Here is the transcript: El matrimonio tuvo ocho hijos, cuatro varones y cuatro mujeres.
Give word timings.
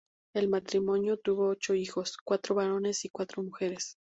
El 0.33 0.49
matrimonio 0.49 1.17
tuvo 1.17 1.47
ocho 1.49 1.75
hijos, 1.75 2.17
cuatro 2.17 2.55
varones 2.55 3.05
y 3.05 3.09
cuatro 3.09 3.43
mujeres. 3.43 3.99